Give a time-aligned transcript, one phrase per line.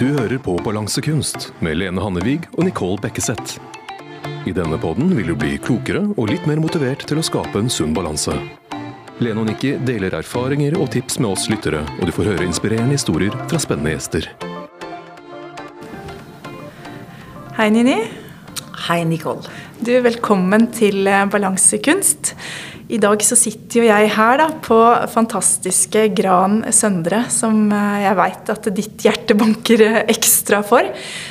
[0.00, 3.58] Du hører på Balansekunst med Lene Hannevig og Nicole Bekkeseth.
[4.48, 7.68] I denne podden vil du bli klokere og litt mer motivert til å skape en
[7.68, 8.32] sunn balanse.
[9.20, 12.96] Lene og Nikki deler erfaringer og tips med oss lyttere, og du får høre inspirerende
[12.96, 14.30] historier fra spennende gjester.
[17.60, 17.98] Hei, Nini.
[18.86, 19.44] Hei, Nicole.
[19.84, 22.32] Du, velkommen til eh, Balansekunst.
[22.90, 24.76] I dag så sitter jo jeg her da, på
[25.12, 30.88] fantastiske Gran Søndre, som eh, jeg veit at ditt hjerte banker eh, ekstra for.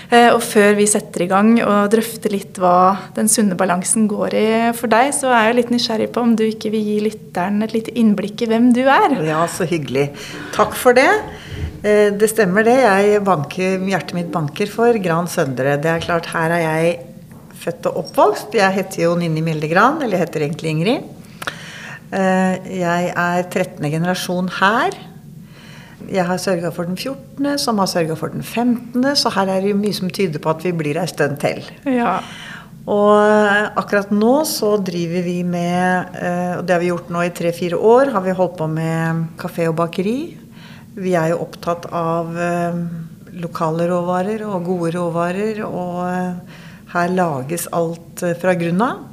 [0.10, 4.46] Og før vi setter i gang og drøfter litt hva den sunne balansen går i
[4.74, 7.76] for deg, så er jeg litt nysgjerrig på om du ikke vil gi lytteren et
[7.76, 9.14] lite innblikk i hvem du er?
[9.28, 10.08] Ja, så hyggelig.
[10.56, 11.12] Takk for det.
[11.84, 12.80] Det stemmer det.
[12.82, 15.78] Jeg banker, hjertet mitt banker for Gran Søndre.
[15.78, 16.98] Det er klart, her er jeg
[17.60, 18.58] født og oppvokst.
[18.58, 21.16] Jeg heter jo Ninni Mildegran, eller jeg heter egentlig Ingrid.
[22.10, 23.86] Eh, jeg er 13.
[23.92, 24.96] generasjon her.
[26.10, 29.62] Jeg har sørga for den 14., som har sørga for den 15., så her er
[29.62, 31.62] det jo mye som tyder på at vi blir ei stund til.
[31.86, 32.20] Ja.
[32.90, 37.26] Og eh, akkurat nå så driver vi med, eh, og det har vi gjort nå
[37.28, 40.20] i tre-fire år, har vi holdt på med kafé og bakeri.
[41.00, 42.34] Vi er jo opptatt av
[43.40, 45.62] lokale råvarer og gode råvarer.
[45.64, 46.58] og
[46.90, 49.06] her lages alt fra grunnen av.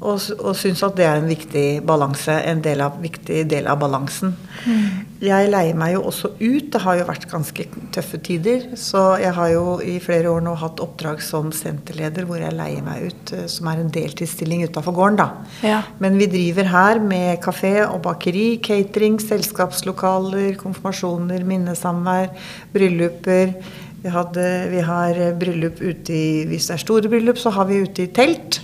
[0.00, 3.78] Og, og syns at det er en viktig balanse, en del av, viktig del av
[3.80, 4.32] balansen.
[4.64, 5.08] Mm.
[5.24, 6.70] Jeg leier meg jo også ut.
[6.72, 8.70] Det har jo vært ganske tøffe tider.
[8.80, 12.84] Så jeg har jo i flere år nå hatt oppdrag som senterleder hvor jeg leier
[12.84, 15.28] meg ut, eh, som er en deltidsstilling utafor gården, da.
[15.64, 15.82] Ja.
[16.00, 22.32] Men vi driver her med kafé og bakeri, catering, selskapslokaler, konfirmasjoner, minnesamvær,
[22.72, 23.56] brylluper
[24.00, 27.82] vi, hadde, vi, har bryllup ute i Hvis det er store bryllup, så har vi
[27.84, 28.62] ute i telt.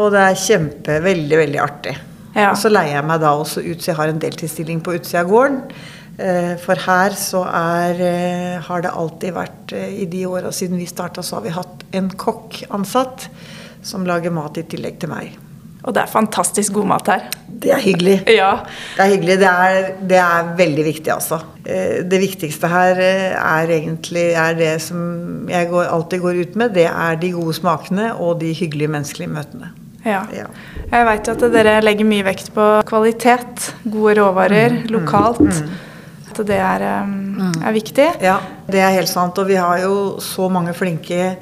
[0.00, 1.96] Og det er kjempe, veldig, veldig artig.
[2.34, 2.52] Ja.
[2.52, 5.24] Og så leier jeg meg da også ut, så jeg har en deltidsstilling på utsida
[5.24, 5.64] av gården.
[6.20, 10.76] Eh, for her så er, eh, har det alltid vært eh, I de åra siden
[10.76, 13.30] vi starta, så har vi hatt en kokk ansatt
[13.82, 15.38] som lager mat i tillegg til meg.
[15.80, 17.24] Og det er fantastisk god mat her.
[17.48, 18.18] Det er hyggelig.
[18.40, 18.50] ja.
[18.98, 19.38] Det er hyggelig.
[19.40, 21.40] Det er, det er, veldig viktig, altså.
[21.64, 26.76] Det viktigste her er egentlig er det som jeg går, alltid går ut med.
[26.76, 29.72] Det er de gode smakene og de hyggelige menneskelige møtene.
[30.06, 30.24] Ja.
[30.32, 30.48] ja.
[30.90, 33.70] Jeg veit at dere legger mye vekt på kvalitet.
[33.84, 35.40] Gode råvarer mm, mm lokalt.
[35.40, 35.88] Mm, mm.
[36.30, 38.06] At det er, um, er viktig.
[38.22, 38.38] Ja,
[38.70, 39.38] det er helt sant.
[39.38, 41.34] Og vi har jo så mange flinke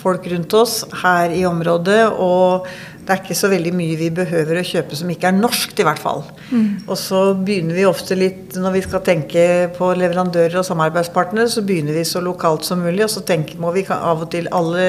[0.00, 2.02] folk rundt oss her i området.
[2.12, 2.66] og
[3.04, 5.84] det er ikke så veldig mye vi behøver å kjøpe som ikke er norskt, i
[5.84, 6.22] hvert fall.
[6.48, 6.86] Mm.
[6.88, 9.44] Og så begynner vi ofte litt, når vi skal tenke
[9.76, 13.74] på leverandører og samarbeidspartnere, så begynner vi så lokalt som mulig, og så tenker, må
[13.76, 14.86] vi av og til alle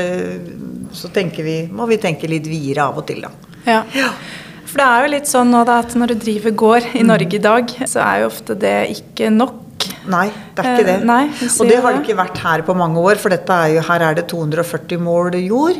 [0.96, 3.32] Så vi, må vi tenke litt videre av og til, da.
[3.66, 3.84] Ja.
[3.96, 4.12] ja.
[4.76, 7.08] For det er jo litt sånn nå da, at når du driver gård i mm.
[7.08, 9.62] Norge i dag, så er jo ofte det ikke nok.
[10.10, 10.96] Nei, det er ikke det.
[11.00, 13.84] Eh, nei, og det har det ikke vært her på mange år, for er jo,
[13.88, 15.80] her er det 240 mål jord.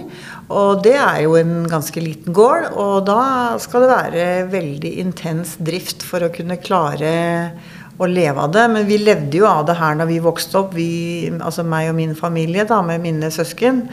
[0.54, 3.22] Og det er jo en ganske liten gård, og da
[3.62, 7.16] skal det være veldig intens drift for å kunne klare
[7.98, 8.66] å leve av det.
[8.74, 10.92] Men vi levde jo av det her når vi vokste opp, vi,
[11.36, 13.86] altså meg og min familie da, med mine søsken.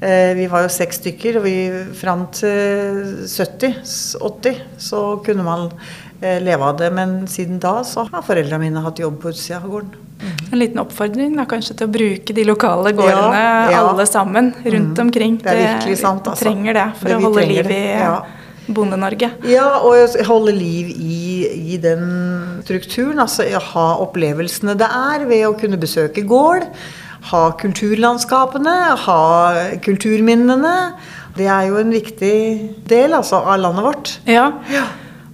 [0.00, 1.56] Eh, vi var jo seks stykker, og vi
[1.96, 5.66] fram til 70-80 så kunne man
[6.22, 6.88] eh, leve av det.
[6.96, 10.06] Men siden da så har foreldrene mine hatt jobb på utsida av gården.
[10.50, 13.84] En liten oppfordring da, kanskje til å bruke de lokale gårdene ja, ja.
[13.88, 15.04] alle sammen rundt mm.
[15.06, 15.38] omkring.
[15.40, 16.26] Det er virkelig sant.
[16.26, 16.44] Altså.
[16.44, 18.14] Vi trenger det for det, å holde liv i ja.
[18.70, 19.30] Bonde-Norge.
[19.48, 21.20] Ja, og holde liv i,
[21.74, 22.04] i den
[22.64, 23.20] strukturen.
[23.22, 26.68] Altså ha opplevelsene det er ved å kunne besøke gård.
[27.28, 29.20] Ha kulturlandskapene, ha
[29.84, 30.76] kulturminnene.
[31.36, 32.34] Det er jo en viktig
[32.90, 34.12] del altså, av landet vårt.
[34.28, 34.48] Ja.
[34.72, 34.88] ja.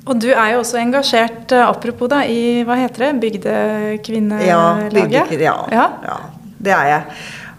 [0.07, 4.47] Og du er jo også engasjert, eh, apropos da, i hva heter det, Bygdekvinnelaget?
[4.47, 5.87] Ja, bygde, ja, ja.
[6.07, 6.19] ja,
[6.63, 7.17] det er jeg.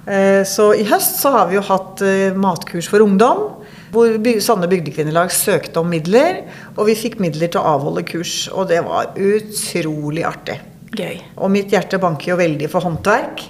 [0.07, 3.49] Eh, så i høst så har vi jo hatt eh, matkurs for ungdom.
[3.91, 6.41] Hvor Sanne bygdekvinnelag søkte om midler,
[6.75, 8.45] og vi fikk midler til å avholde kurs.
[8.51, 10.57] Og det var utrolig artig.
[10.96, 11.19] Gøy.
[11.40, 13.43] Og mitt hjerte banker jo veldig for håndverk.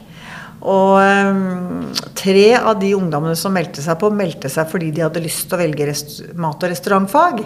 [0.62, 5.22] Og um, tre av de ungdommene som meldte seg på, meldte seg fordi de hadde
[5.22, 5.92] lyst til å velge
[6.40, 7.44] mat- og restaurantfag.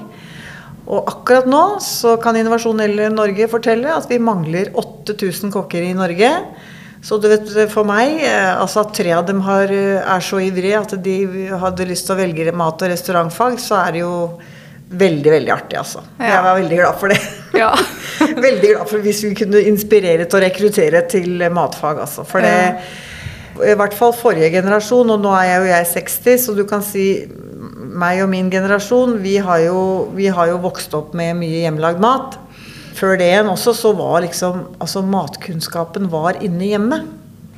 [0.91, 2.79] Og akkurat nå så kan Innovasjon
[3.13, 6.31] Norge fortelle at vi mangler 8000 kokker i Norge.
[7.01, 10.37] Så du vet, for meg, eh, altså at tre av dem har, eh, er så
[10.37, 14.39] ivrige at de hadde lyst til å velge mat- og restaurantfag, så er det jo
[14.91, 16.03] veldig, veldig artig, altså.
[16.19, 16.33] Ja.
[16.35, 17.19] Jeg var veldig glad for det.
[17.57, 17.69] Ja.
[18.47, 22.25] veldig glad for hvis vi kunne inspirere til å rekruttere til matfag, altså.
[22.27, 22.55] For det
[23.61, 26.83] I hvert fall forrige generasjon, og nå er jeg jo jeg 60, så du kan
[26.85, 27.07] si
[27.91, 32.01] meg og min generasjon, vi har, jo, vi har jo vokst opp med mye hjemmelagd
[32.03, 32.39] mat.
[32.97, 36.99] Før det igjen også så var liksom Altså matkunnskapen var inne hjemme.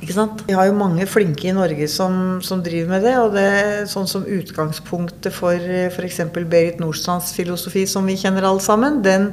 [0.04, 0.42] Ikke sant?
[0.44, 3.12] Vi har jo mange flinke i Norge som, som driver med det.
[3.22, 5.56] Og det er sånn som utgangspunktet for
[5.88, 6.18] f.eks.
[6.34, 9.30] Berit Nordstrands filosofi, som vi kjenner alle sammen, den,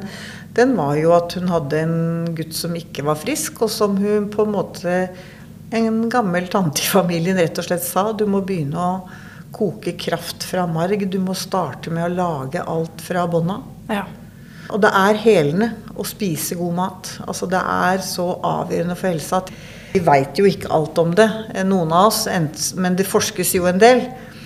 [0.56, 1.98] den var jo at hun hadde en
[2.38, 4.96] gutt som ikke var frisk, og som hun på en måte
[5.72, 8.96] En gammel tante i familien rett og slett sa du må begynne å
[9.56, 11.06] koke kraft fra marg.
[11.08, 13.56] Du må starte med å lage alt fra bånna.
[13.88, 14.04] Ja.
[14.68, 17.14] Og det er helende å spise god mat.
[17.24, 19.54] Altså Det er så avgjørende for helsa at
[19.94, 21.30] vi veit jo ikke alt om det,
[21.68, 22.26] noen av oss,
[22.76, 24.06] men det forskes jo en del.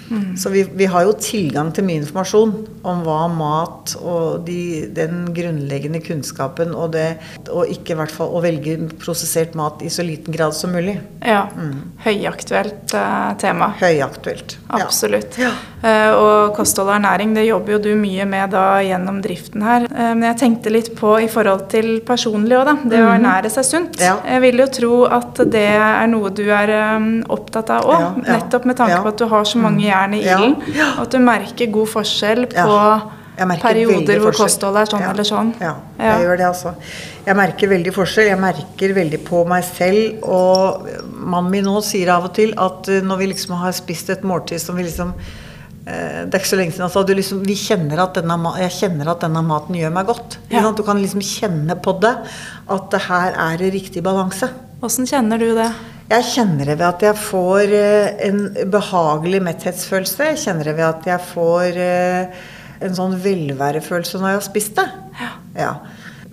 [0.10, 0.38] Mm.
[0.38, 2.52] Så vi, vi, har jo tilgang til mye informasjon
[2.86, 7.08] om hva mat og de, den grunnleggende kunnskapen og det
[7.50, 11.00] og ikke i hvert fall å velge prosessert mat i så liten grad som mulig.
[11.26, 11.48] Ja.
[11.58, 11.96] Mm.
[12.06, 13.72] Høyaktuelt uh, tema.
[13.82, 14.60] Høyaktuelt.
[14.78, 15.40] Absolutt.
[15.42, 15.56] Ja.
[15.86, 19.84] Uh, og kosthold og ernæring det jobber jo du mye med da gjennom driften her.
[19.92, 22.76] Uh, men jeg tenkte litt på i forhold til personlig òg, da.
[22.90, 24.00] Det å ernære seg sunt.
[24.02, 24.16] Ja.
[24.26, 28.02] Jeg vil jo tro at det er noe du er um, opptatt av òg.
[28.02, 30.58] Ja, nettopp med tanke på at du har så mange jern i ilden.
[30.74, 30.96] Ja.
[30.96, 32.82] Og at du merker god forskjell på
[33.62, 35.14] perioder hvor kostholdet er sånn ja.
[35.14, 35.54] eller sånn.
[35.62, 36.76] Ja, jeg gjør det altså.
[37.26, 38.30] Jeg merker veldig forskjell.
[38.32, 40.22] Jeg merker veldig på meg selv.
[40.26, 44.14] Og mannen min nå sier av og til at eh, når vi liksom har spist
[44.14, 45.44] et måltid som vi liksom eh,
[45.86, 46.88] det er ikke så lenge siden.
[46.88, 50.40] Altså, liksom, vi kjenner at denne, jeg kjenner at denne maten gjør meg godt.
[50.50, 50.64] Ja.
[50.74, 52.16] Du kan liksom kjenne på det
[52.74, 54.50] at det her er i riktig balanse.
[54.86, 55.70] Åssen kjenner du det?
[56.10, 58.42] Jeg kjenner det ved at jeg får eh, en
[58.74, 60.28] behagelig metthetsfølelse.
[60.32, 62.44] Jeg kjenner det ved at jeg får eh,
[62.86, 64.86] en sånn velværefølelse når jeg har spist det.
[65.22, 65.32] Ja.
[65.58, 65.72] ja.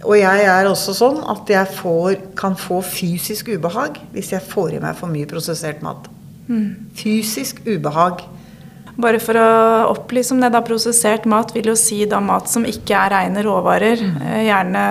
[0.02, 4.76] Og jeg er også sånn at jeg får, kan få fysisk ubehag hvis jeg får
[4.76, 6.10] i meg for mye prosessert mat.
[6.49, 6.93] Mm.
[6.99, 8.26] Fysisk ubehag.
[9.00, 9.46] Bare for å
[9.92, 13.44] opplyse om det, da prosessert mat vil jo si da mat som ikke er rene
[13.46, 14.02] råvarer.
[14.04, 14.18] Mm.
[14.26, 14.82] Eh, gjerne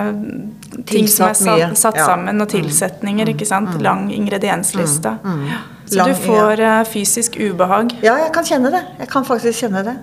[0.89, 2.07] ting som er satt, satt ja.
[2.09, 2.53] sammen, og mm.
[2.56, 3.36] tilsetninger.
[3.36, 3.75] Ikke sant?
[3.75, 3.86] Mm.
[3.86, 5.18] Lang ingrediensliste.
[5.51, 5.62] Ja.
[5.92, 6.80] Så du får ja.
[6.80, 7.92] Eh, fysisk ubehag?
[8.06, 8.82] Ja, jeg kan kjenne det.
[9.02, 9.96] Jeg kan faktisk kjenne det.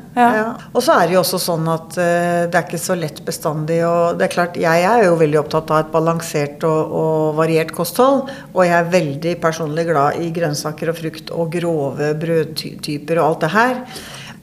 [0.75, 3.81] Og så er det jo også sånn at uh, det er ikke så lett bestandig.
[3.89, 7.73] Og det er klart, jeg er jo veldig opptatt av et balansert og, og variert
[7.77, 8.29] kosthold.
[8.53, 13.47] Og jeg er veldig personlig glad i grønnsaker og frukt og grove brødtyper og alt
[13.47, 13.85] det her.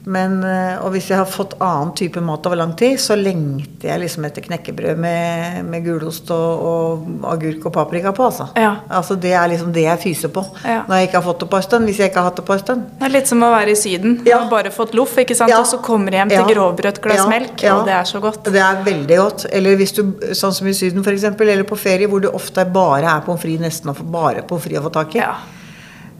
[0.06, 3.88] Men, eh, og hvis jeg har fått annen type mat over lang tid, så lengter
[3.90, 8.28] jeg liksom etter knekkebrød med, med gulost og, og, agurk og paprika på.
[8.28, 8.46] Altså.
[8.54, 8.84] Ja.
[8.86, 10.84] altså Det er liksom det jeg fyser på ja.
[10.86, 11.90] når jeg ikke har fått det på en stund.
[11.90, 12.86] Hvis jeg ikke har hatt det på en stund.
[13.00, 14.16] Det er litt som å være i Syden.
[14.28, 14.38] Ja.
[14.44, 15.56] Har bare fått loff, ikke sant?
[15.58, 18.54] og så kommer jeg hjem til grovbrødt glass melk, og det er så godt.
[18.54, 19.50] Det er veldig godt.
[19.50, 20.04] Eller hvis du,
[20.38, 23.66] sånn som i Syden f.eks., eller på ferie hvor det ofte bare er pommes frites
[23.66, 25.26] nesten bare pommes frites å få tak i.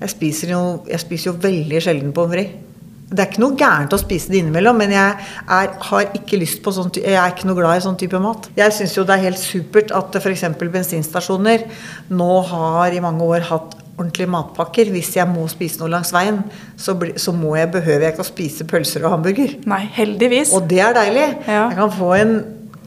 [0.03, 2.66] Jeg spiser, jo, jeg spiser jo veldig sjelden pommes frites.
[3.07, 6.59] Det er ikke noe gærent å spise det innimellom, men jeg er, har ikke lyst
[6.65, 8.49] på sånn, jeg er ikke noe glad i sånn type mat.
[8.59, 10.43] Jeg syns jo det er helt supert at f.eks.
[10.59, 11.69] bensinstasjoner
[12.11, 14.91] nå har i mange år hatt ordentlige matpakker.
[14.93, 16.43] Hvis jeg må spise noe langs veien,
[16.75, 19.57] så, bli, så må jeg, behøver jeg ikke å spise pølser og hamburger.
[19.71, 20.53] Nei, heldigvis.
[20.57, 21.31] Og det er deilig.
[21.47, 21.63] Ja.
[21.71, 22.37] Jeg kan få en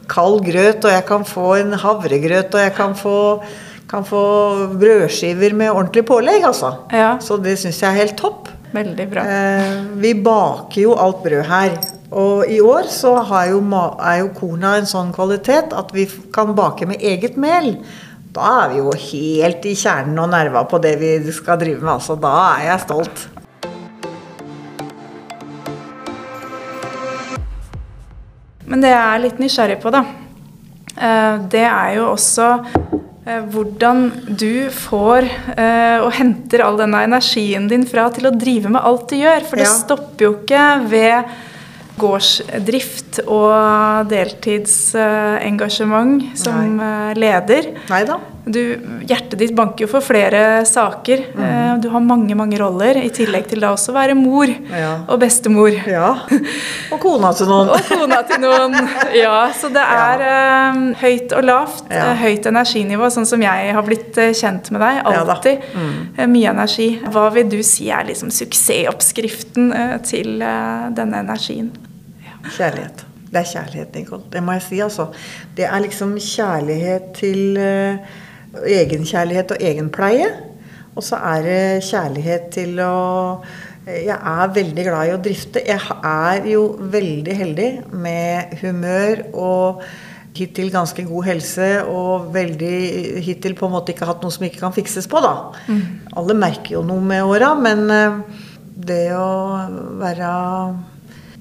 [0.10, 3.18] kald grøt, og jeg kan få en havregrøt, og jeg kan få,
[3.89, 4.21] kan få
[4.75, 6.75] brødskiver med ordentlig pålegg, altså.
[6.94, 7.13] Ja.
[7.24, 8.50] Så det syns jeg er helt topp.
[8.69, 9.24] Veldig bra.
[9.25, 11.80] Eh, vi baker jo alt brød her.
[12.10, 13.16] Og i år så
[13.50, 13.62] jo,
[14.01, 17.76] er jo korna en sånn kvalitet at vi kan bake med eget mel.
[18.33, 21.95] Da er vi jo helt i kjernen og nerva på det vi skal drive med.
[21.97, 23.28] Altså, da er jeg stolt.
[28.69, 30.04] Men det jeg er litt nysgjerrig på, da,
[30.94, 32.52] eh, det er jo også
[33.26, 35.23] hvordan du får
[35.56, 39.42] eh, og henter all denne energien din fra til å drive med alt du gjør.
[39.49, 39.76] For det ja.
[39.76, 41.23] stopper jo ikke ved
[41.99, 43.54] gårdsdrift og
[44.09, 47.14] deltidsengasjement eh, som Nei.
[47.19, 47.64] leder.
[47.92, 48.16] Neida.
[48.49, 48.61] Du,
[49.06, 51.21] hjertet ditt banker jo for flere saker.
[51.37, 51.81] Mm.
[51.83, 54.91] Du har mange mange roller, i tillegg til da også være mor ja.
[55.06, 55.75] og bestemor.
[55.89, 56.11] Ja.
[56.94, 57.69] Og kona til noen.
[57.75, 58.77] og kona til noen.
[59.13, 60.37] Ja, så det er ja.
[60.73, 61.83] um, høyt og lavt.
[61.94, 62.07] Ja.
[62.18, 65.01] Høyt energinivå, sånn som jeg har blitt kjent med deg.
[65.09, 65.68] Alltid.
[65.75, 66.31] Mm.
[66.33, 66.89] Mye energi.
[67.13, 69.69] Hva vil du si er liksom suksessoppskriften
[70.07, 71.69] til denne energien?
[72.56, 73.06] Kjærlighet.
[73.29, 74.25] Det er kjærlighet, Nicole.
[74.33, 75.09] Det må jeg si, altså.
[75.57, 77.59] Det er liksom kjærlighet til
[78.53, 80.29] egenkjærlighet og egenpleie.
[80.95, 82.94] Og så er det kjærlighet til å
[83.89, 85.63] Jeg er veldig glad i å drifte.
[85.65, 89.81] Jeg er jo veldig heldig med humør og
[90.37, 92.75] hittil ganske god helse og veldig
[93.25, 95.33] hittil på en måte ikke hatt noe som ikke kan fikses på, da.
[95.68, 95.81] Mm.
[96.21, 98.19] Alle merker jo noe med åra, men eh,
[98.89, 99.31] det å
[99.99, 100.29] være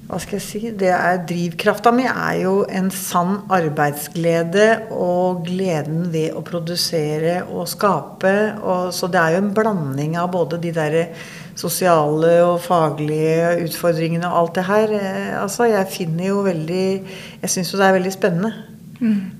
[0.09, 6.07] hva skal jeg si det er Drivkrafta mi er jo en sann arbeidsglede og gleden
[6.09, 8.33] ved å produsere og skape.
[8.57, 10.97] Og, så det er jo en blanding av både de der
[11.59, 14.97] sosiale og faglige utfordringene og alt det her.
[14.97, 16.87] Eh, Altså, jeg finner jo veldig
[17.43, 18.53] Jeg syns jo det er veldig spennende.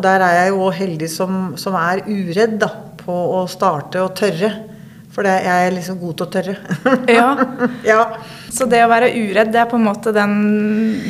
[0.05, 2.69] Der er jeg jo heldig som, som er uredd da,
[3.01, 4.53] på å starte og tørre.
[5.19, 6.53] For det, jeg er liksom god til å tørre.
[7.11, 7.25] Ja.
[7.83, 8.03] ja.
[8.55, 10.37] Så det å være uredd, det er på en måte den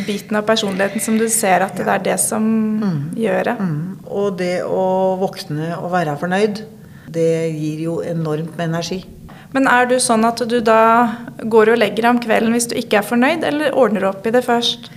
[0.07, 2.47] biten av personligheten som du ser at det er det som
[3.13, 3.55] gjør det.
[3.61, 3.77] Mm.
[4.09, 4.87] Og det å
[5.21, 6.63] våkne og være fornøyd,
[7.13, 9.03] det gir jo enormt med energi.
[9.53, 10.81] Men er du sånn at du da
[11.45, 14.25] går og legger deg om kvelden hvis du ikke er fornøyd, eller ordner du opp
[14.25, 14.89] i det først?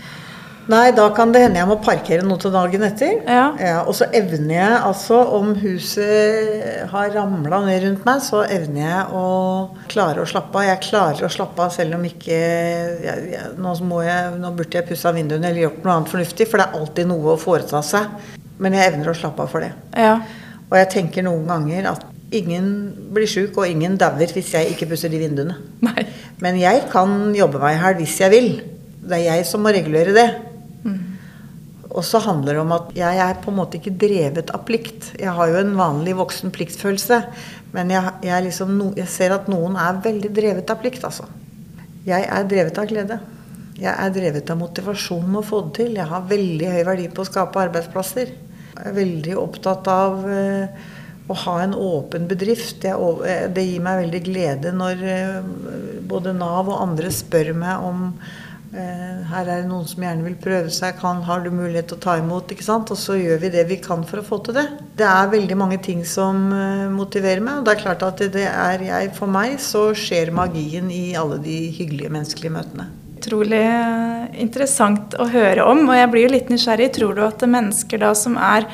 [0.73, 3.19] Nei, da kan det hende jeg må parkere noe til dagen etter.
[3.29, 3.83] Ja.
[3.85, 9.19] og så evner jeg altså, om huset har ramla ned rundt meg, så evner jeg
[9.19, 9.25] å
[9.93, 10.69] klare å slappe av.
[10.71, 14.81] Jeg klarer å slappe av selv om ikke jeg, jeg, nå, må jeg, nå burde
[14.81, 17.83] jeg pussa vinduene eller gjort noe annet fornuftig, for det er alltid noe å foreta
[17.85, 18.31] seg.
[18.63, 19.75] Men jeg evner å slappe av for det.
[19.99, 20.17] Ja.
[20.71, 22.71] Og jeg tenker noen ganger at ingen
[23.13, 25.59] blir sjuk, og ingen dauer hvis jeg ikke pusser de vinduene.
[25.85, 26.07] Nei.
[26.41, 28.49] Men jeg kan jobbe meg i hæl hvis jeg vil.
[29.03, 30.27] Det er jeg som må regulere det.
[31.93, 35.11] Og så handler det om at jeg er på en måte ikke drevet av plikt.
[35.21, 37.19] Jeg har jo en vanlig voksen pliktfølelse.
[37.77, 41.29] Men jeg, jeg, liksom jeg ser at noen er veldig drevet av plikt, altså.
[42.07, 43.19] Jeg er drevet av glede.
[43.83, 45.95] Jeg er drevet av motivasjon med å få det til.
[46.01, 48.35] Jeg har veldig høy verdi på å skape arbeidsplasser.
[48.73, 50.83] Jeg er veldig opptatt av eh,
[51.29, 52.85] å ha en åpen bedrift.
[52.89, 55.39] Eh, det gir meg veldig glede når eh,
[56.09, 58.09] både Nav og andre spør meg om
[58.73, 62.03] her er det noen som gjerne vil prøve seg, kan, har du mulighet til å
[62.07, 62.55] ta imot?
[62.55, 62.89] ikke sant?
[62.95, 64.65] Og så gjør vi det vi kan for å få til det.
[64.97, 67.61] Det er veldig mange ting som eh, motiverer meg.
[67.61, 71.37] Og det er klart at det er jeg, for meg så skjer magien i alle
[71.45, 72.87] de hyggelige menneskelige møtene.
[73.21, 76.89] Utrolig eh, interessant å høre om, og jeg blir jo litt nysgjerrig.
[76.97, 78.65] Tror du at mennesker da som er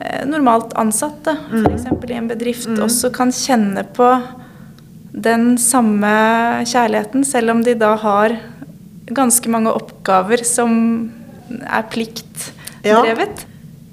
[0.00, 1.90] eh, normalt ansatte, f.eks.
[1.92, 4.08] i en bedrift, også kan kjenne på
[5.14, 6.10] den samme
[6.66, 8.34] kjærligheten, selv om de da har
[9.12, 10.74] ganske mange oppgaver som
[11.50, 13.46] er pliktdrevet?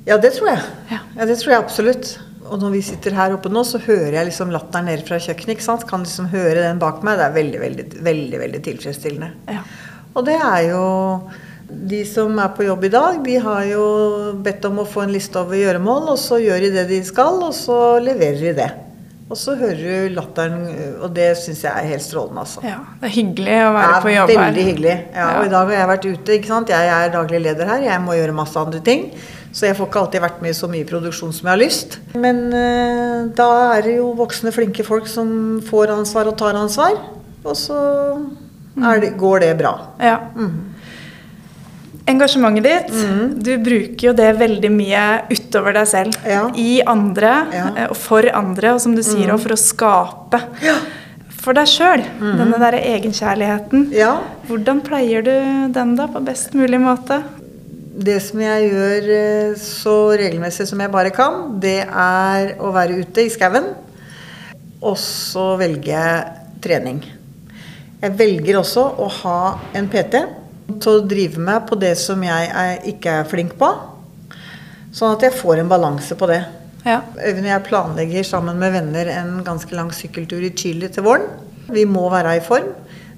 [0.08, 0.62] Ja, det tror jeg.
[0.92, 1.00] Ja.
[1.18, 2.14] Ja, det tror jeg absolutt.
[2.52, 5.56] Og når vi sitter her oppe nå, så hører jeg liksom latteren nede fra kjøkkenet.
[5.56, 5.86] ikke sant?
[5.88, 7.20] Kan liksom høre den bak meg.
[7.20, 9.32] Det er veldig, veldig, veldig, veldig tilfredsstillende.
[9.52, 9.64] Ja.
[10.12, 10.84] Og det er jo
[11.72, 13.84] De som er på jobb i dag, de har jo
[14.44, 17.38] bedt om å få en liste over gjøremål, og så gjør de det de skal,
[17.48, 18.68] og så leverer de det.
[19.32, 20.56] Og så hører du latteren,
[21.00, 22.60] og det syns jeg er helt strålende, altså.
[22.68, 22.82] ja.
[23.00, 24.40] Det er hyggelig å være på er jobb her.
[24.42, 24.96] veldig hyggelig.
[25.16, 25.46] Ja, og Ja.
[25.46, 26.34] i dag har jeg vært ute.
[26.36, 26.74] ikke sant?
[26.74, 27.86] Jeg er daglig leder her.
[27.86, 29.06] Jeg må gjøre masse andre ting.
[29.54, 31.98] Så jeg får ikke alltid vært med i så mye produksjon som jeg har lyst.
[32.16, 33.48] Men eh, da
[33.78, 37.00] er det jo voksne, flinke folk som får ansvar og tar ansvar.
[37.44, 37.80] Og så
[38.84, 39.74] er det, går det bra.
[40.00, 40.20] Ja.
[42.10, 43.44] Engasjementet ditt, Mm.
[43.44, 46.16] du bruker jo det veldig mye utover deg selv.
[46.26, 46.50] Ja.
[46.56, 47.66] I andre, Ja.
[47.70, 47.78] Mm.
[47.78, 50.42] eh, og for andre, og som du sier, og for å skape.
[51.42, 53.86] For deg sjøl, denne derre egenkjærligheten.
[53.88, 53.92] Mm.
[53.94, 54.20] Ja.
[54.48, 57.24] Hvordan pleier du den da, på best mulig måte?
[57.98, 63.00] Det som jeg gjør eh, så regelmessig som jeg bare kan, det er å være
[63.02, 63.76] ute i skauen.
[64.82, 66.26] Og så velge
[66.62, 67.04] trening.
[68.02, 70.24] Jeg velger også å ha en PT
[70.82, 73.70] til å drive meg på det som jeg er, ikke er flink på.
[74.92, 76.42] Sånn at jeg får en balanse på det.
[76.86, 77.02] Ja.
[77.16, 81.28] Øyvind og jeg planlegger sammen med venner en ganske lang sykkeltur i Chile til våren.
[81.72, 82.72] Vi må være i form.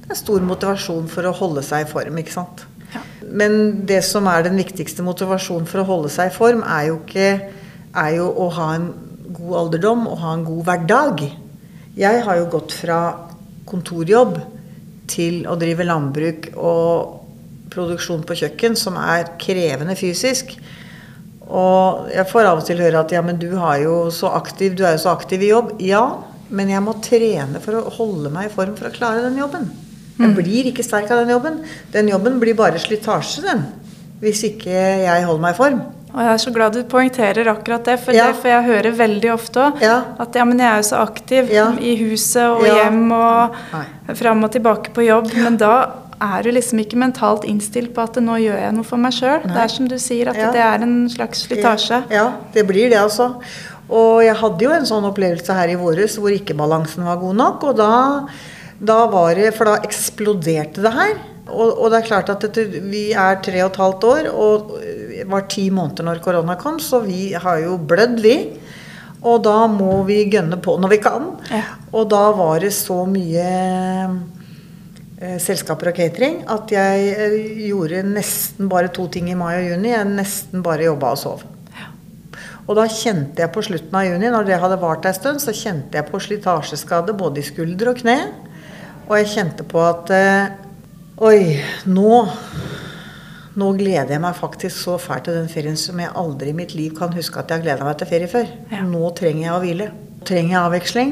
[0.04, 2.66] Det er stor motivasjon for å holde seg i form, ikke sant.
[2.94, 3.02] Ja.
[3.24, 7.00] Men det som er den viktigste motivasjonen for å holde seg i form, er jo,
[7.02, 7.30] ikke,
[8.04, 8.90] er jo å ha en
[9.34, 11.24] god alderdom og ha en god hverdag.
[11.98, 13.00] Jeg har jo gått fra
[13.70, 14.38] kontorjobb
[15.10, 17.23] til å drive landbruk og
[17.74, 20.56] produksjon på kjøkken, som er krevende fysisk.
[21.54, 24.76] Og jeg får av og til høre at ja, men du, har jo så aktiv,
[24.80, 25.74] du er jo så aktiv i jobb.
[25.84, 26.04] Ja,
[26.54, 29.68] men jeg må trene for å holde meg i form for å klare den jobben.
[30.20, 31.56] Jeg blir ikke sterk av den jobben.
[31.92, 33.66] Den jobben blir bare slitasje, den.
[34.22, 34.72] Hvis ikke
[35.04, 35.82] jeg holder meg i form.
[36.14, 38.28] Og jeg er så glad du poengterer akkurat det, for Ja.
[38.30, 39.82] det for jeg hører veldig ofte òg.
[39.82, 39.96] Ja.
[40.22, 41.72] At ja, men jeg er jo så aktiv Ja.
[41.74, 44.14] i huset og hjem og Nei.
[44.14, 45.34] fram og tilbake på jobb.
[45.34, 45.90] Men da
[46.24, 49.44] er du liksom ikke mentalt innstilt på at nå gjør jeg noe for meg sjøl.
[49.50, 50.52] Det er som du sier, at Ja.
[50.56, 52.04] det er en slags slitasje.
[52.14, 53.34] Ja, det blir det, altså.
[53.90, 57.36] Og jeg hadde jo en sånn opplevelse her i våres hvor ikke balansen var god
[57.36, 57.64] nok.
[57.70, 57.92] Og da,
[58.80, 61.14] da var det For da eksploderte det her.
[61.52, 64.78] Og, og det er klart at dette, vi er tre og et halvt år, og
[65.28, 68.38] var ti måneder når korona kom, så vi har jo blødd, vi.
[69.24, 71.28] Og da må vi gønne på når vi kan.
[71.52, 71.64] Ja.
[71.92, 73.44] Og da var det så mye
[75.40, 77.36] selskaper og catering at jeg eh,
[77.70, 79.92] gjorde nesten bare to ting i mai og juni.
[79.94, 81.46] Jeg nesten bare jobba og sov.
[82.64, 85.52] Og da kjente jeg på slutten av juni, når det hadde vart ei stund, så
[85.56, 88.18] kjente jeg på slitasjeskade både i skulder og kne.
[89.10, 90.60] Og jeg kjente på at eh,
[91.24, 92.24] Oi, nå
[93.54, 96.72] nå gleder jeg meg faktisk så fælt til den ferien som jeg aldri i mitt
[96.74, 98.48] liv kan huske at jeg har gleda meg til ferie før.
[98.72, 98.82] Ja.
[98.90, 99.90] Nå trenger jeg å hvile.
[100.26, 101.12] Trenger jeg avveksling.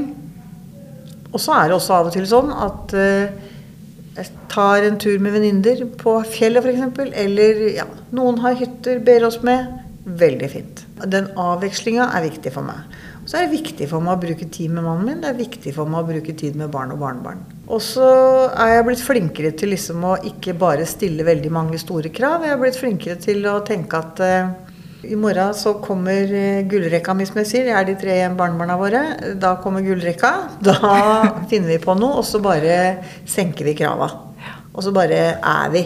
[1.30, 3.50] Og så er det også av og til sånn at eh,
[4.18, 7.13] jeg tar en tur med venninner på fjellet f.eks.
[7.24, 9.77] Eller ja, noen har hytter, ber oss med.
[10.01, 10.84] Veldig fint.
[11.13, 12.98] Den avvekslinga er viktig for meg.
[13.30, 15.22] Så er det viktig for meg å bruke tid med mannen min.
[15.22, 17.44] Det er viktig for meg å bruke tid med barn og barnebarn.
[17.72, 18.10] Og så
[18.50, 22.44] er jeg blitt flinkere til liksom å ikke bare stille veldig mange store krav.
[22.44, 24.51] Jeg er blitt flinkere til å tenke at eh,
[25.03, 27.65] i morgen så kommer eh, gullrekka mi, som jeg sier.
[27.65, 29.01] Det er de tre barnebarna våre.
[29.41, 30.31] Da kommer gullrekka.
[30.62, 30.75] Da
[31.50, 32.75] finner vi på noe, og så bare
[33.29, 34.12] senker vi krava.
[34.72, 35.84] Og så bare er vi.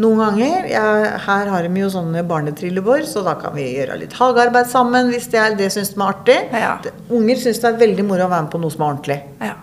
[0.00, 4.16] Noen ganger jeg, Her har de jo sånne barnetrillebår, så da kan vi gjøre litt
[4.16, 6.36] hagearbeid sammen hvis det, er, det syns de er artig.
[6.52, 6.74] Ja.
[7.12, 9.18] Unger syns det er veldig moro å være med på noe som er ordentlig.
[9.40, 9.54] Ja.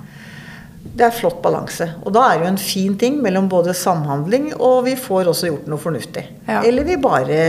[0.93, 1.87] Det er flott balanse.
[2.05, 5.49] Og da er det jo en fin ting mellom både samhandling og vi får også
[5.49, 6.25] gjort noe fornuftig.
[6.49, 6.61] Ja.
[6.61, 7.39] Eller vi bare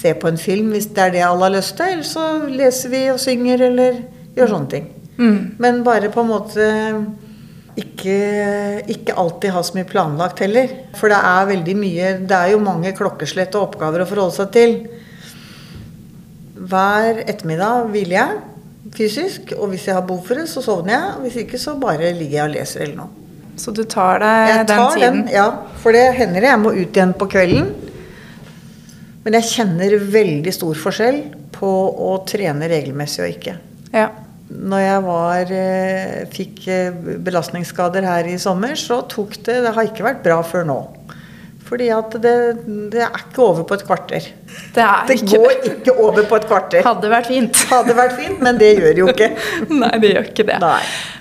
[0.00, 1.96] ser på en film hvis det er det alle har lyst til.
[1.96, 4.00] Eller så leser vi og synger eller
[4.36, 4.86] gjør sånne ting.
[5.20, 5.40] Mm.
[5.60, 6.68] Men bare på en måte
[7.80, 8.16] ikke,
[8.90, 10.72] ikke alltid ha så mye planlagt heller.
[10.98, 14.52] For det er veldig mye Det er jo mange klokkeslett og oppgaver å forholde seg
[14.56, 14.76] til.
[16.60, 18.40] Hver ettermiddag hviler jeg
[18.96, 21.12] fysisk, og hvis jeg har behov for det, så sovner jeg.
[21.24, 23.16] Hvis ikke, så bare ligger jeg og leser eller noe.
[23.60, 25.20] Så du tar deg Jeg den tar tiden?
[25.20, 25.46] den, ja.
[25.82, 27.70] For det hender jeg må ut igjen på kvelden.
[29.24, 31.20] Men jeg kjenner veldig stor forskjell
[31.52, 31.70] på
[32.08, 33.56] å trene regelmessig og ikke.
[33.92, 34.08] Ja.
[34.50, 39.86] Når jeg var, eh, fikk eh, belastningsskader her i sommer, så tok det Det har
[39.86, 40.78] ikke vært bra før nå.
[41.70, 42.30] Fordi at det,
[42.90, 44.24] det er ikke over på et kvarter.
[44.74, 46.82] Det er Det går ikke over på et kvarter.
[46.82, 47.60] Hadde vært fint.
[47.70, 49.28] Hadde vært fint, men det gjør jo ikke.
[49.84, 50.56] Nei, det gjør ikke det.
[50.64, 50.80] Nei.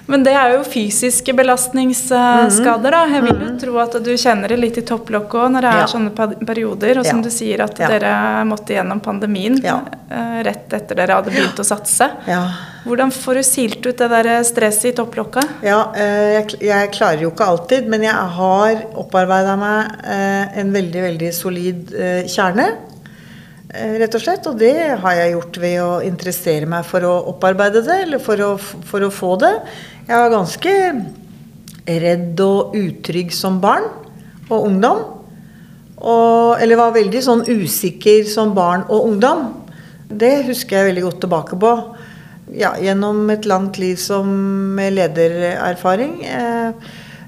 [0.09, 3.03] Men det er jo fysiske belastningsskader, da.
[3.13, 5.83] Jeg vil jo tro at du kjenner det litt i topplokket òg når det er
[5.83, 5.85] Ja.
[5.93, 6.97] sånne perioder.
[6.97, 7.23] Og som Ja.
[7.23, 7.87] du sier at Ja.
[7.93, 12.09] dere måtte gjennom pandemien eh, rett etter dere hadde begynt å satse.
[12.25, 12.41] Ja.
[12.87, 15.57] Hvordan får du silt ut det der stresset i topplokket?
[15.67, 20.71] Ja, eh, jeg, jeg klarer jo ikke alltid, men jeg har opparbeida meg eh, en
[20.75, 22.69] veldig, veldig solid eh, kjerne.
[23.69, 24.47] Rett og slett.
[24.49, 28.41] Og det har jeg gjort ved å interessere meg for å opparbeide det, eller for
[28.41, 29.53] å, for å få det.
[30.07, 30.73] Jeg var ganske
[31.89, 33.85] redd og utrygg som barn
[34.49, 35.03] og ungdom.
[35.99, 39.49] Og, eller var veldig sånn usikker som barn og ungdom.
[40.09, 41.73] Det husker jeg veldig godt tilbake på.
[42.55, 46.15] Ja, gjennom et langt liv som ledererfaring.
[46.25, 46.69] Eh,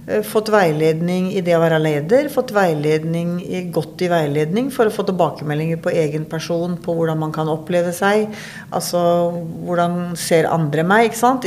[0.07, 2.29] eh, fått veiledning i det å være leder.
[2.33, 7.21] Fått veiledning i, godt i veiledning for å få tilbakemeldinger på egen person, på hvordan
[7.21, 8.31] man kan oppleve seg.
[8.73, 9.01] Altså
[9.67, 11.45] hvordan ser andre meg, ikke sant.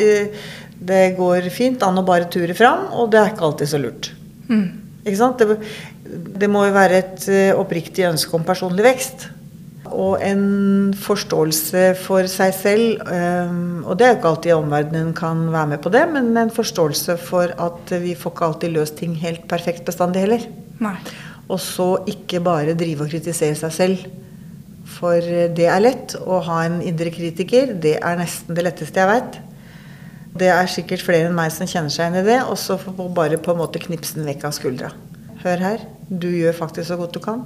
[0.84, 4.12] Det går fint an å bare ture fram, og det er ikke alltid så lurt.
[5.04, 5.42] Ikke sant?
[5.42, 5.58] Det,
[6.38, 9.28] det må jo være et eh, oppriktig ønske om personlig vekst.
[9.94, 10.44] Og en
[10.98, 13.04] forståelse for seg selv.
[13.84, 17.16] og det er jo ikke alltid omverdenen kan være med på det, men en forståelse
[17.22, 20.42] for at vi får ikke alltid løst ting helt perfekt bestandig heller.
[20.82, 20.96] Nei.
[21.48, 24.04] Og så ikke bare drive og kritisere seg selv.
[24.94, 27.74] For eh, det er lett å ha en indre kritiker.
[27.80, 29.40] Det er nesten det letteste jeg veit.
[30.34, 32.40] Det er sikkert flere enn meg som kjenner seg igjen i det.
[32.50, 32.78] Og så
[33.16, 34.92] bare på en måte knipse den vekk av skuldra.
[35.44, 37.44] Hør her, du gjør faktisk så godt du kan.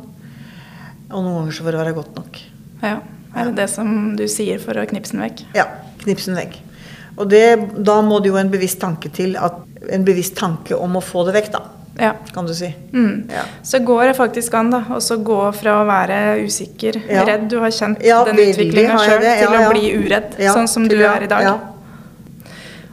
[1.11, 2.41] Og noen ganger så får det være godt nok.
[2.83, 2.97] Ja.
[3.37, 5.45] Er det det som du sier for å knipse den vekk?
[5.57, 5.65] Ja,
[6.03, 6.59] knipse den vekk.
[7.19, 7.43] Og det,
[7.85, 9.37] da må det jo en bevisst tanke til.
[9.41, 9.57] At,
[9.91, 11.63] en bevisst tanke om å få det vekk, da.
[11.99, 12.13] Ja.
[12.35, 12.69] Kan du si.
[12.95, 13.25] Mm.
[13.33, 13.43] Ja.
[13.67, 17.25] Så går det faktisk an da, Og så gå fra å være usikker, Ja.
[17.27, 19.67] redd, du har kjent Ja, den utviklinga sjøl, til Ja, ja.
[19.67, 21.59] å bli uredd, Ja, sånn som til- du er i dag.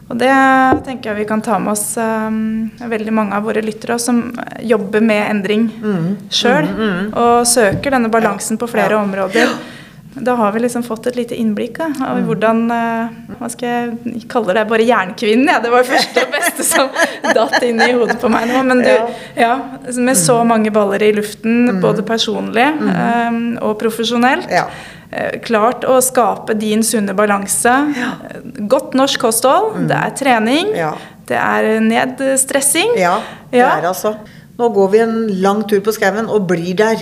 [0.09, 0.11] Ja.
[0.13, 3.97] Og det tenker jeg vi kan ta med oss um, veldig mange av våre lyttere
[3.99, 4.19] som
[4.61, 6.17] jobber med endring Mm.
[6.29, 6.67] sjøl,
[7.15, 9.01] og søker denne balansen på flere Ja.
[9.01, 9.49] områder.
[10.17, 12.25] Da har vi liksom fått et lite innblikk da, av Mm.
[12.27, 14.67] hvordan uh, Hva skal jeg kalle det?
[14.69, 15.59] Bare jernkvinnen, ja.
[15.59, 16.87] Det var det første og beste som
[17.35, 18.63] datt inn i hodet på meg nå.
[18.63, 19.07] Men du, Ja.
[19.35, 19.55] ja,
[19.97, 24.47] med så mange baller i luften, både personlig um, og profesjonelt.
[25.11, 27.73] Eh, Klart å skape din sunne balanse.
[27.95, 28.13] Ja.
[28.67, 29.87] Godt norsk kosthold.
[29.87, 30.71] Det er trening.
[30.75, 30.93] Ja.
[31.25, 32.95] Det er nedstressing.
[32.97, 33.19] Ja,
[33.51, 33.77] det Ja.
[33.77, 34.15] er altså.
[34.57, 36.95] Nå går vi en lang tur på skauen og blir der.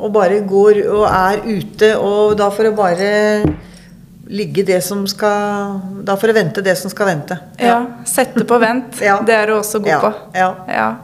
[0.00, 3.54] Og bare går og er ute, og da får det bare
[4.30, 7.38] ligge det som skal Da får det vente det som skal vente.
[7.58, 8.92] Ja, Sette på vent.
[9.26, 10.14] Det er du også god Ja, på.
[10.68, 10.94] ja.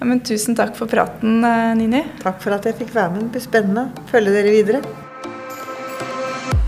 [0.00, 2.04] Men tusen takk for praten, eh, Nini.
[2.22, 3.20] Takk for at jeg fikk være med.
[3.22, 4.82] Det blir spennende å følge dere videre.